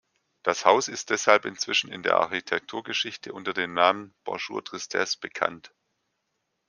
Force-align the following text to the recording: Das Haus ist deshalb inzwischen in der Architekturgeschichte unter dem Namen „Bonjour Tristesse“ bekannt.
Das 0.41 0.65
Haus 0.65 0.87
ist 0.87 1.11
deshalb 1.11 1.45
inzwischen 1.45 1.91
in 1.91 2.01
der 2.01 2.15
Architekturgeschichte 2.17 3.33
unter 3.33 3.53
dem 3.53 3.75
Namen 3.75 4.15
„Bonjour 4.23 4.65
Tristesse“ 4.65 5.19
bekannt. 5.19 5.75